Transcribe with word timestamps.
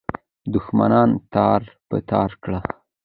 دښمنان 0.53 1.09
تار 1.33 1.61
په 1.87 1.97
تار 2.09 2.31
کړه. 2.43 2.59